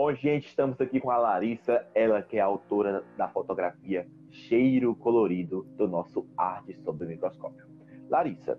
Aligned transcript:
Bom, 0.00 0.14
gente, 0.14 0.46
estamos 0.46 0.80
aqui 0.80 1.00
com 1.00 1.10
a 1.10 1.18
Larissa, 1.18 1.84
ela 1.92 2.22
que 2.22 2.36
é 2.36 2.40
autora 2.40 3.04
da 3.16 3.26
fotografia 3.26 4.06
Cheiro 4.30 4.94
Colorido 4.94 5.64
do 5.76 5.88
nosso 5.88 6.24
Arte 6.36 6.78
sob 6.84 7.04
o 7.04 7.08
Microscópio. 7.08 7.66
Larissa, 8.08 8.56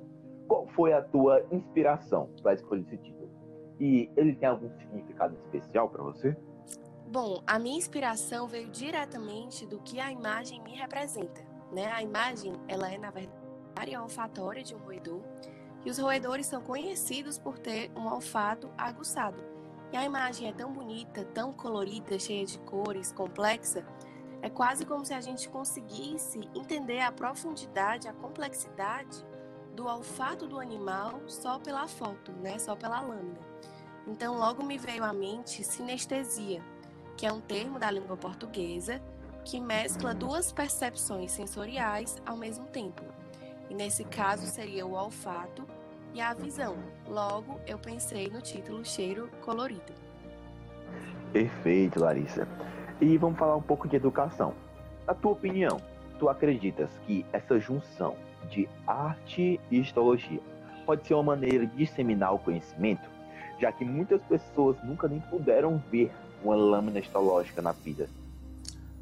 qual 0.50 0.68
foi 0.68 0.92
a 0.92 1.02
tua 1.02 1.42
inspiração 1.50 2.30
para 2.44 2.56
escolher 2.56 2.82
esse 2.82 2.98
título? 2.98 3.32
E 3.80 4.12
ele 4.18 4.36
tem 4.36 4.50
algum 4.50 4.70
significado 4.80 5.38
especial 5.46 5.88
para 5.88 6.04
você? 6.04 6.36
Bom, 7.10 7.42
a 7.48 7.58
minha 7.58 7.78
inspiração 7.78 8.46
veio 8.46 8.68
diretamente 8.68 9.66
do 9.66 9.80
que 9.80 9.98
a 9.98 10.12
imagem 10.12 10.62
me 10.62 10.76
representa. 10.76 11.42
Né? 11.72 11.86
A 11.86 12.04
imagem, 12.04 12.52
ela 12.68 12.92
é, 12.92 12.98
na 12.98 13.12
verdade, 13.12 13.40
a 13.78 13.80
área 13.80 14.02
olfatória 14.02 14.62
de 14.62 14.76
um 14.76 14.80
roedor, 14.80 15.22
e 15.86 15.90
os 15.90 16.00
roedores 16.00 16.48
são 16.48 16.62
conhecidos 16.62 17.40
por 17.40 17.58
ter 17.58 17.90
um 17.96 18.08
olfato 18.08 18.70
aguçado. 18.78 19.49
E 19.92 19.98
a 19.98 20.06
imagem 20.06 20.48
é 20.48 20.54
tão 20.54 20.72
bonita, 20.72 21.26
tão 21.26 21.52
colorida, 21.52 22.20
cheia 22.20 22.46
de 22.46 22.60
cores, 22.60 23.12
complexa, 23.12 23.86
é 24.42 24.50
quase 24.50 24.86
como 24.86 25.04
se 25.04 25.14
a 25.14 25.20
gente 25.20 25.50
conseguisse 25.50 26.40
entender 26.56 27.02
a 27.02 27.12
profundidade, 27.12 28.08
a 28.08 28.14
complexidade 28.14 29.26
do 29.76 29.86
olfato 29.86 30.48
do 30.48 30.60
animal 30.60 31.22
só 31.28 31.60
pela 31.60 31.88
foto, 31.88 32.32
né? 32.34 32.58
Só 32.60 32.76
pela 32.76 33.02
lâmina. 33.02 33.40
Então 34.08 34.38
logo 34.38 34.64
me 34.64 34.78
veio 34.78 35.04
à 35.04 35.12
mente 35.12 35.64
sinestesia, 35.64 36.64
que 37.18 37.26
é 37.26 37.32
um 37.32 37.42
termo 37.42 37.78
da 37.78 37.92
língua 37.92 38.16
portuguesa 38.16 39.02
que 39.44 39.60
mescla 39.60 40.14
duas 40.14 40.52
percepções 40.52 41.32
sensoriais 41.32 42.18
ao 42.26 42.38
mesmo 42.38 42.66
tempo. 42.68 43.04
E 43.70 43.74
nesse 43.74 44.04
caso 44.04 44.46
seria 44.48 44.86
o 44.86 44.94
olfato 44.94 45.66
e 46.14 46.22
a 46.22 46.34
visão. 46.34 46.76
Logo, 47.08 47.60
eu 47.68 47.78
pensei 47.78 48.28
no 48.30 48.42
título 48.42 48.84
Cheiro 48.84 49.30
Colorido. 49.42 49.94
Perfeito, 51.32 52.00
Larissa. 52.00 52.48
E 53.00 53.18
vamos 53.18 53.38
falar 53.38 53.56
um 53.56 53.62
pouco 53.62 53.88
de 53.88 53.96
educação. 53.96 54.54
Na 55.08 55.14
tua 55.14 55.32
opinião, 55.32 55.80
tu 56.18 56.30
acreditas 56.30 56.90
que 57.06 57.26
essa 57.32 57.60
junção 57.60 58.16
de 58.50 58.68
arte 58.86 59.60
e 59.70 59.80
histologia 59.80 60.40
pode 60.86 61.06
ser 61.08 61.14
uma 61.14 61.24
maneira 61.24 61.66
de 61.66 61.76
disseminar 61.78 62.34
o 62.34 62.40
conhecimento, 62.40 63.08
já 63.60 63.72
que 63.72 63.86
muitas 63.86 64.22
pessoas 64.24 64.76
nunca 64.84 65.08
nem 65.08 65.20
puderam 65.20 65.82
ver 65.92 66.12
uma 66.44 66.56
lâmina 66.56 67.00
histológica 67.00 67.62
na 67.62 67.72
vida? 67.72 68.10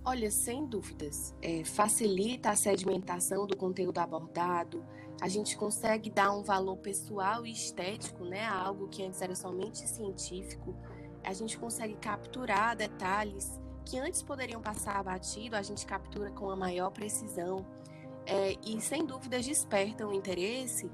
Olha, 0.09 0.31
sem 0.31 0.66
dúvidas, 0.66 1.36
é, 1.41 1.66
facilita 1.66 2.52
a 2.52 2.55
sedimentação 2.55 3.45
do 3.45 3.58
conteúdo 3.58 3.97
abordado, 3.97 4.81
a 5.19 5.27
gente 5.27 5.58
consegue 5.58 6.09
dar 6.09 6.31
um 6.31 6.44
valor 6.44 6.77
pessoal 6.77 7.45
e 7.45 7.52
estético 7.52 8.23
né, 8.23 8.45
a 8.45 8.53
algo 8.53 8.88
que 8.88 9.03
antes 9.03 9.22
era 9.22 9.35
somente 9.35 9.85
científico, 9.85 10.73
a 11.25 11.33
gente 11.33 11.58
consegue 11.58 11.95
capturar 11.95 12.73
detalhes 12.73 13.59
que 13.83 14.00
antes 14.00 14.23
poderiam 14.23 14.61
passar 14.61 14.95
abatido, 14.95 15.58
a 15.58 15.61
gente 15.61 15.85
captura 15.85 16.31
com 16.31 16.50
a 16.50 16.55
maior 16.55 16.89
precisão 16.89 17.66
é, 18.25 18.55
e, 18.66 18.80
sem 18.80 19.05
dúvidas, 19.05 19.45
despertam 19.45 20.11
o 20.11 20.13
interesse 20.13 20.89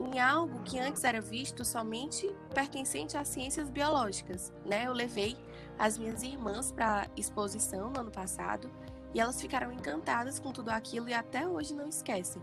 em 0.00 0.18
algo 0.18 0.62
que 0.62 0.78
antes 0.78 1.04
era 1.04 1.20
visto 1.20 1.66
somente 1.66 2.34
pertencente 2.54 3.14
às 3.14 3.28
ciências 3.28 3.68
biológicas. 3.68 4.54
Né? 4.64 4.86
Eu 4.86 4.94
levei 4.94 5.36
as 5.78 5.98
minhas 5.98 6.22
irmãs 6.22 6.70
para 6.70 7.08
exposição 7.16 7.90
no 7.90 8.00
ano 8.00 8.10
passado 8.10 8.70
e 9.12 9.20
elas 9.20 9.40
ficaram 9.40 9.72
encantadas 9.72 10.38
com 10.38 10.52
tudo 10.52 10.70
aquilo 10.70 11.08
e 11.08 11.14
até 11.14 11.46
hoje 11.46 11.74
não 11.74 11.88
esquecem. 11.88 12.42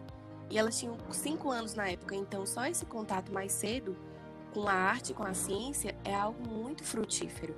E 0.50 0.58
elas 0.58 0.78
tinham 0.78 0.98
cinco 1.12 1.50
anos 1.50 1.74
na 1.76 1.90
época, 1.90 2.16
então 2.16 2.46
só 2.46 2.66
esse 2.66 2.86
contato 2.86 3.32
mais 3.32 3.52
cedo 3.52 3.96
com 4.54 4.68
a 4.68 4.74
arte, 4.74 5.14
com 5.14 5.24
a 5.24 5.34
ciência, 5.34 5.96
é 6.04 6.14
algo 6.14 6.48
muito 6.48 6.84
frutífero. 6.84 7.56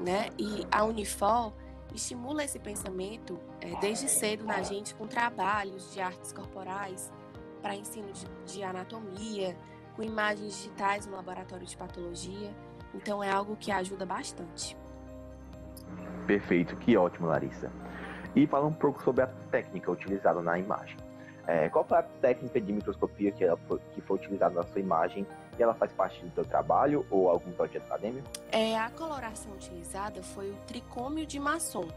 Né? 0.00 0.30
E 0.38 0.66
a 0.70 0.84
Unifor 0.84 1.52
estimula 1.94 2.42
esse 2.42 2.58
pensamento 2.58 3.38
é, 3.60 3.78
desde 3.80 4.08
cedo 4.08 4.44
na 4.44 4.62
gente 4.62 4.94
com 4.94 5.06
trabalhos 5.06 5.92
de 5.92 6.00
artes 6.00 6.32
corporais, 6.32 7.12
para 7.60 7.76
ensino 7.76 8.10
de, 8.12 8.26
de 8.46 8.62
anatomia, 8.62 9.56
com 9.94 10.02
imagens 10.02 10.56
digitais 10.56 11.06
no 11.06 11.14
laboratório 11.14 11.66
de 11.66 11.76
patologia. 11.76 12.54
Então 12.94 13.22
é 13.22 13.30
algo 13.30 13.56
que 13.56 13.70
ajuda 13.70 14.04
bastante. 14.04 14.76
Perfeito, 16.26 16.76
que 16.76 16.96
ótimo, 16.96 17.26
Larissa. 17.26 17.70
E 18.34 18.46
fala 18.46 18.66
um 18.66 18.72
pouco 18.72 19.02
sobre 19.02 19.22
a 19.22 19.26
técnica 19.50 19.90
utilizada 19.90 20.40
na 20.40 20.58
imagem. 20.58 20.96
É, 21.46 21.68
qual 21.68 21.84
foi 21.84 21.98
a 21.98 22.02
técnica 22.02 22.60
de 22.60 22.72
microscopia 22.72 23.32
que, 23.32 23.44
foi, 23.66 23.78
que 23.94 24.00
foi 24.00 24.16
utilizada 24.16 24.54
na 24.54 24.62
sua 24.62 24.80
imagem 24.80 25.26
e 25.58 25.62
ela 25.62 25.74
faz 25.74 25.92
parte 25.92 26.24
do 26.24 26.32
seu 26.32 26.44
trabalho 26.44 27.04
ou 27.10 27.28
algum 27.28 27.50
projeto 27.52 27.82
acadêmico? 27.84 28.28
É, 28.50 28.78
a 28.78 28.90
coloração 28.90 29.52
utilizada 29.52 30.22
foi 30.22 30.50
o 30.50 30.56
tricômio 30.66 31.26
de 31.26 31.40
maçom, 31.40 31.88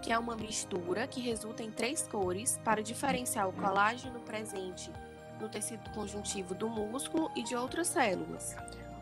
que 0.00 0.12
é 0.12 0.18
uma 0.18 0.36
mistura 0.36 1.06
que 1.06 1.20
resulta 1.20 1.62
em 1.62 1.70
três 1.70 2.06
cores 2.06 2.58
para 2.64 2.82
diferenciar 2.82 3.48
o 3.48 3.52
colágeno 3.52 4.20
presente 4.20 4.90
no 5.40 5.48
tecido 5.48 5.90
conjuntivo 5.90 6.54
do 6.54 6.68
músculo 6.68 7.28
e 7.34 7.42
de 7.42 7.56
outras 7.56 7.88
células. 7.88 8.54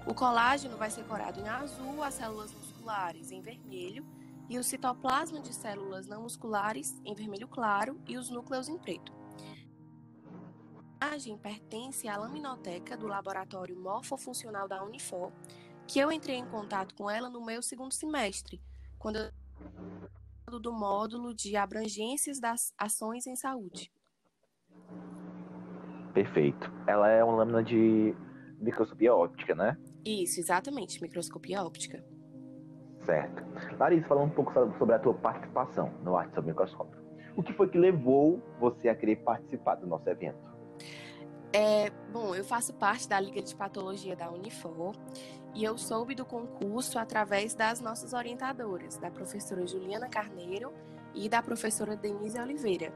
O 0.07 0.15
colágeno 0.15 0.79
vai 0.79 0.91
ser 0.91 1.05
corado 1.05 1.39
em 1.39 1.49
azul, 1.49 2.03
as 2.03 2.15
células 2.15 2.53
musculares 2.55 3.31
em 3.31 3.43
vermelho 3.43 4.03
e 4.51 4.59
o 4.59 4.65
citoplasma 4.65 5.41
de 5.41 5.55
células 5.55 6.09
não 6.09 6.23
musculares 6.23 7.01
em 7.05 7.15
vermelho 7.15 7.47
claro 7.47 8.01
e 8.09 8.19
os 8.19 8.29
núcleos 8.29 8.69
em 8.69 8.77
preto. 8.77 9.15
A 11.01 11.11
imagem 11.11 11.39
pertence 11.39 12.09
à 12.09 12.17
laminoteca 12.17 12.97
do 12.97 13.07
laboratório 13.07 13.79
morfofuncional 13.79 14.69
da 14.69 14.83
Unifor, 14.85 15.33
que 15.87 15.99
eu 15.99 16.11
entrei 16.11 16.37
em 16.37 16.47
contato 16.47 16.95
com 16.95 17.09
ela 17.09 17.31
no 17.31 17.45
meu 17.45 17.63
segundo 17.63 17.93
semestre, 17.93 18.61
quando 18.99 19.17
eu 19.17 20.61
do 20.61 20.73
módulo 20.73 21.33
de 21.33 21.57
abrangências 21.57 22.41
das 22.41 22.75
ações 22.77 23.27
em 23.27 23.37
saúde. 23.37 23.93
Perfeito. 26.13 26.71
Ela 26.89 27.09
é 27.09 27.23
uma 27.23 27.37
lâmina 27.37 27.63
de 27.63 28.13
microscopia 28.59 29.15
óptica, 29.15 29.55
né? 29.55 29.79
Isso, 30.05 30.41
exatamente, 30.41 31.01
microscopia 31.01 31.63
óptica. 31.63 32.05
Certo. 33.05 33.43
Larissa, 33.79 34.07
falando 34.09 34.27
um 34.27 34.35
pouco 34.35 34.53
sobre 34.79 34.95
a 34.95 34.99
tua 34.99 35.15
participação 35.15 35.93
no 36.03 36.17
Arte 36.17 36.35
sobre 36.35 36.51
Microscópio. 36.51 37.01
O 37.37 37.43
que 37.43 37.53
foi 37.53 37.69
que 37.69 37.79
levou 37.79 38.43
você 38.59 38.89
a 38.89 38.95
querer 38.95 39.17
participar 39.17 39.77
do 39.77 39.87
nosso 39.87 40.09
evento? 40.09 40.51
É, 41.53 41.91
bom, 42.13 42.35
eu 42.35 42.45
faço 42.45 42.73
parte 42.75 43.09
da 43.09 43.19
Liga 43.19 43.43
de 43.43 43.55
Patologia 43.57 44.15
da 44.15 44.31
Unifor 44.31 44.95
e 45.55 45.65
eu 45.65 45.77
soube 45.77 46.15
do 46.15 46.25
concurso 46.25 46.99
através 46.99 47.55
das 47.55 47.81
nossas 47.81 48.13
orientadoras, 48.13 48.99
da 48.99 49.11
professora 49.11 49.67
Juliana 49.67 50.09
Carneiro 50.09 50.73
e 51.13 51.29
da 51.29 51.43
professora 51.43 51.97
Denise 51.97 52.39
Oliveira. 52.39 52.93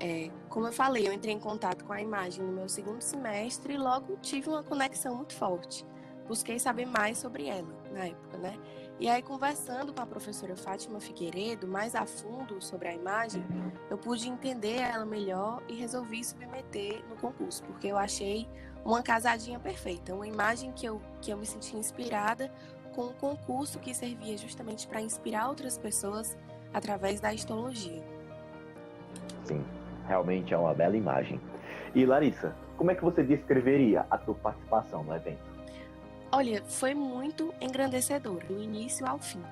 É, 0.00 0.30
como 0.48 0.66
eu 0.66 0.72
falei, 0.72 1.06
eu 1.06 1.12
entrei 1.12 1.34
em 1.34 1.38
contato 1.38 1.84
com 1.84 1.92
a 1.92 2.00
imagem 2.00 2.44
no 2.44 2.52
meu 2.52 2.68
segundo 2.68 3.02
semestre 3.02 3.74
e 3.74 3.76
logo 3.76 4.16
tive 4.22 4.48
uma 4.48 4.62
conexão 4.62 5.16
muito 5.16 5.34
forte. 5.34 5.84
Busquei 6.26 6.58
saber 6.58 6.86
mais 6.86 7.18
sobre 7.18 7.46
ela 7.46 7.68
na 7.92 8.06
época, 8.06 8.38
né? 8.38 8.58
E 8.98 9.08
aí, 9.08 9.22
conversando 9.22 9.92
com 9.92 10.00
a 10.00 10.06
professora 10.06 10.56
Fátima 10.56 11.00
Figueiredo 11.00 11.66
mais 11.66 11.94
a 11.94 12.06
fundo 12.06 12.62
sobre 12.62 12.88
a 12.88 12.94
imagem, 12.94 13.44
eu 13.90 13.98
pude 13.98 14.28
entender 14.28 14.76
ela 14.76 15.04
melhor 15.04 15.62
e 15.68 15.74
resolvi 15.74 16.22
submeter 16.24 17.02
no 17.08 17.16
concurso, 17.16 17.64
porque 17.64 17.88
eu 17.88 17.98
achei 17.98 18.48
uma 18.84 19.02
casadinha 19.02 19.58
perfeita, 19.58 20.14
uma 20.14 20.26
imagem 20.26 20.72
que 20.72 20.86
eu, 20.86 21.00
que 21.20 21.32
eu 21.32 21.36
me 21.36 21.46
senti 21.46 21.76
inspirada 21.76 22.50
com 22.94 23.06
um 23.06 23.14
concurso 23.14 23.78
que 23.78 23.94
servia 23.94 24.36
justamente 24.36 24.86
para 24.86 25.00
inspirar 25.00 25.48
outras 25.48 25.78
pessoas 25.78 26.36
através 26.72 27.20
da 27.20 27.32
histologia. 27.32 28.02
Sim, 29.44 29.64
realmente 30.06 30.54
é 30.54 30.58
uma 30.58 30.74
bela 30.74 30.96
imagem. 30.96 31.40
E 31.94 32.06
Larissa, 32.06 32.54
como 32.76 32.90
é 32.90 32.94
que 32.94 33.02
você 33.02 33.22
descreveria 33.22 34.06
a 34.10 34.18
sua 34.18 34.34
participação 34.34 35.02
no 35.04 35.14
evento? 35.14 35.51
Olha, 36.34 36.64
foi 36.64 36.94
muito 36.94 37.52
engrandecedor, 37.60 38.42
do 38.46 38.62
início 38.62 39.06
ao 39.06 39.18
fim. 39.18 39.42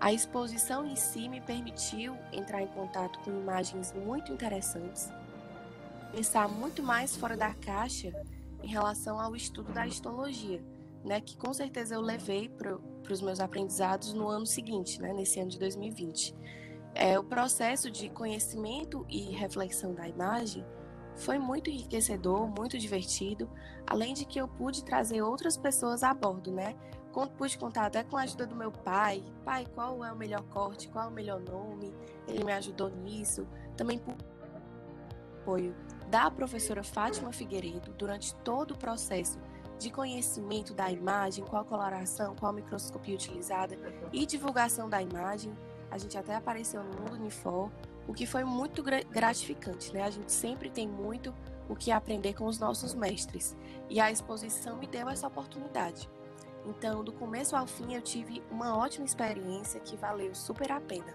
A 0.00 0.12
exposição 0.12 0.86
em 0.86 0.94
si 0.94 1.28
me 1.28 1.40
permitiu 1.40 2.16
entrar 2.32 2.62
em 2.62 2.68
contato 2.68 3.18
com 3.18 3.32
imagens 3.32 3.92
muito 3.92 4.32
interessantes, 4.32 5.10
pensar 6.12 6.48
muito 6.48 6.84
mais 6.84 7.16
fora 7.16 7.36
da 7.36 7.52
caixa 7.52 8.12
em 8.62 8.68
relação 8.68 9.18
ao 9.18 9.34
estudo 9.34 9.72
da 9.72 9.88
histologia, 9.88 10.62
né, 11.04 11.20
que 11.20 11.36
com 11.36 11.52
certeza 11.52 11.96
eu 11.96 12.00
levei 12.00 12.48
para 12.48 12.78
os 13.10 13.20
meus 13.20 13.40
aprendizados 13.40 14.14
no 14.14 14.28
ano 14.28 14.46
seguinte, 14.46 15.02
né, 15.02 15.12
nesse 15.12 15.40
ano 15.40 15.50
de 15.50 15.58
2020. 15.58 16.32
É, 16.94 17.18
o 17.18 17.24
processo 17.24 17.90
de 17.90 18.08
conhecimento 18.08 19.04
e 19.08 19.32
reflexão 19.32 19.92
da 19.94 20.06
imagem 20.06 20.64
foi 21.20 21.38
muito 21.38 21.70
enriquecedor, 21.70 22.48
muito 22.48 22.78
divertido, 22.78 23.48
além 23.86 24.14
de 24.14 24.24
que 24.24 24.40
eu 24.40 24.48
pude 24.48 24.84
trazer 24.84 25.22
outras 25.22 25.56
pessoas 25.56 26.02
a 26.02 26.12
bordo, 26.12 26.50
né? 26.50 26.74
Pude 27.36 27.58
contar 27.58 27.86
até 27.86 28.02
com 28.04 28.16
a 28.16 28.22
ajuda 28.22 28.46
do 28.46 28.54
meu 28.54 28.70
pai. 28.70 29.22
Pai, 29.44 29.66
qual 29.74 30.04
é 30.04 30.12
o 30.12 30.16
melhor 30.16 30.42
corte? 30.44 30.88
Qual 30.88 31.04
é 31.04 31.08
o 31.08 31.12
melhor 31.12 31.40
nome? 31.40 31.92
Ele 32.26 32.44
me 32.44 32.52
ajudou 32.52 32.88
nisso. 32.88 33.46
Também 33.76 33.98
por 33.98 34.14
apoio 35.40 35.74
da 36.08 36.30
professora 36.30 36.82
Fátima 36.82 37.32
Figueiredo 37.32 37.92
durante 37.94 38.34
todo 38.36 38.72
o 38.72 38.78
processo 38.78 39.38
de 39.78 39.90
conhecimento 39.90 40.74
da 40.74 40.90
imagem, 40.90 41.44
qual 41.44 41.64
coloração, 41.64 42.36
qual 42.36 42.52
microscopia 42.52 43.14
utilizada 43.14 43.76
e 44.12 44.26
divulgação 44.26 44.88
da 44.88 45.00
imagem. 45.00 45.52
A 45.90 45.98
gente 45.98 46.16
até 46.16 46.36
apareceu 46.36 46.84
no 46.84 47.00
Mundo 47.00 47.14
Unifor, 47.14 47.70
o 48.06 48.12
que 48.12 48.26
foi 48.26 48.44
muito 48.44 48.82
gratificante, 48.82 49.92
né? 49.92 50.02
A 50.02 50.10
gente 50.10 50.32
sempre 50.32 50.70
tem 50.70 50.88
muito 50.88 51.34
o 51.68 51.76
que 51.76 51.92
aprender 51.92 52.34
com 52.34 52.46
os 52.46 52.58
nossos 52.58 52.94
mestres. 52.94 53.56
E 53.88 54.00
a 54.00 54.10
exposição 54.10 54.76
me 54.76 54.86
deu 54.86 55.08
essa 55.08 55.26
oportunidade. 55.26 56.08
Então, 56.66 57.02
do 57.02 57.12
começo 57.12 57.56
ao 57.56 57.66
fim, 57.66 57.94
eu 57.94 58.02
tive 58.02 58.42
uma 58.50 58.76
ótima 58.76 59.06
experiência 59.06 59.80
que 59.80 59.96
valeu 59.96 60.34
super 60.34 60.72
a 60.72 60.80
pena. 60.80 61.14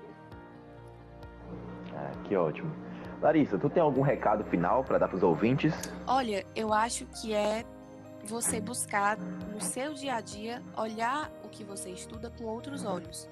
Ah, 1.93 2.11
que 2.23 2.35
ótimo. 2.35 2.73
Larissa, 3.21 3.57
tu 3.57 3.69
tem 3.69 3.81
algum 3.81 4.01
recado 4.01 4.43
final 4.45 4.83
para 4.83 4.97
dar 4.97 5.07
para 5.07 5.17
os 5.17 5.23
ouvintes? 5.23 5.73
Olha, 6.07 6.45
eu 6.55 6.73
acho 6.73 7.05
que 7.07 7.33
é 7.33 7.63
você 8.23 8.59
buscar 8.59 9.17
no 9.17 9.61
seu 9.61 9.93
dia 9.93 10.15
a 10.15 10.21
dia 10.21 10.61
olhar 10.75 11.31
o 11.43 11.49
que 11.49 11.63
você 11.63 11.91
estuda 11.91 12.31
com 12.31 12.45
outros 12.45 12.83
olhos, 12.83 13.29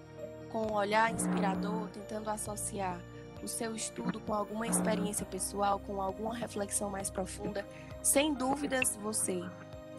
com 0.52 0.68
um 0.68 0.74
olhar 0.74 1.12
inspirador, 1.12 1.88
tentando 1.90 2.30
associar 2.30 3.00
o 3.44 3.48
seu 3.48 3.76
estudo 3.76 4.20
com 4.20 4.34
alguma 4.34 4.66
experiência 4.66 5.26
pessoal, 5.26 5.80
com 5.80 6.02
alguma 6.02 6.34
reflexão 6.34 6.90
mais 6.90 7.10
profunda. 7.10 7.66
Sem 8.02 8.34
dúvidas, 8.34 8.98
você 9.02 9.44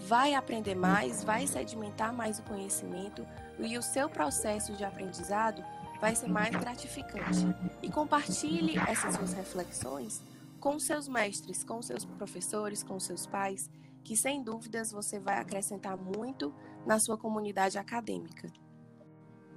vai 0.00 0.34
aprender 0.34 0.74
mais, 0.74 1.22
vai 1.22 1.46
sedimentar 1.46 2.12
mais 2.12 2.38
o 2.38 2.42
conhecimento 2.42 3.26
e 3.58 3.76
o 3.78 3.82
seu 3.82 4.08
processo 4.08 4.72
de 4.74 4.84
aprendizado 4.84 5.64
vai 6.00 6.14
ser 6.14 6.28
mais 6.28 6.54
gratificante. 6.54 7.46
E 7.82 7.90
compartilhe 7.90 8.78
essas 8.78 9.14
suas 9.14 9.32
reflexões 9.32 10.22
com 10.60 10.78
seus 10.78 11.08
mestres, 11.08 11.62
com 11.62 11.80
seus 11.82 12.04
professores, 12.04 12.82
com 12.82 12.98
seus 12.98 13.26
pais, 13.26 13.70
que 14.02 14.16
sem 14.16 14.42
dúvidas 14.42 14.90
você 14.90 15.18
vai 15.18 15.38
acrescentar 15.38 15.96
muito 15.96 16.54
na 16.86 16.98
sua 16.98 17.16
comunidade 17.16 17.78
acadêmica. 17.78 18.50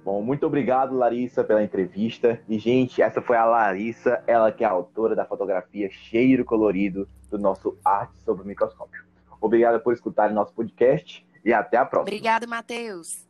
Bom, 0.04 0.22
muito 0.22 0.46
obrigado, 0.46 0.96
Larissa, 0.96 1.44
pela 1.44 1.62
entrevista. 1.62 2.40
E, 2.48 2.58
gente, 2.58 3.02
essa 3.02 3.20
foi 3.20 3.36
a 3.36 3.44
Larissa, 3.44 4.22
ela 4.26 4.50
que 4.50 4.64
é 4.64 4.66
autora 4.66 5.14
da 5.14 5.24
fotografia 5.24 5.90
Cheiro 5.90 6.44
Colorido 6.44 7.08
do 7.30 7.38
nosso 7.38 7.76
Arte 7.84 8.18
sobre 8.24 8.42
o 8.42 8.46
Microscópio. 8.46 9.04
Obrigado 9.40 9.80
por 9.80 9.92
escutar 9.92 10.30
nosso 10.32 10.52
podcast 10.54 11.26
e 11.44 11.52
até 11.52 11.76
a 11.76 11.84
próxima. 11.84 12.08
Obrigada, 12.08 12.46
Matheus. 12.46 13.27